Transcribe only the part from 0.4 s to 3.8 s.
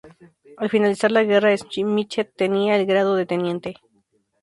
Al finalizar la guerra Schmidt tenía el grado de teniente.